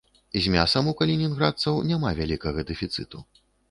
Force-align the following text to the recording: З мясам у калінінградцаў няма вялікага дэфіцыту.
З 0.45 0.53
мясам 0.55 0.89
у 0.93 0.95
калінінградцаў 1.03 1.79
няма 1.93 2.17
вялікага 2.23 2.69
дэфіцыту. 2.75 3.27